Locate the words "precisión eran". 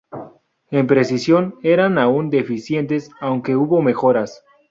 0.87-1.99